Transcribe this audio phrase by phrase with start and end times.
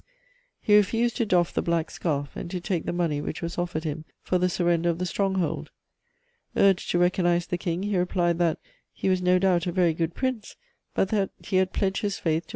[0.59, 3.83] he refused to doff the black scarf and to take the money which was offered
[3.83, 5.69] him for the surrender of the stronghold.
[6.57, 8.57] Urged to recognise the King, he replied that
[8.91, 10.55] "he was no doubt a very good Prince,
[10.95, 12.49] but that he had pledged his faith to M.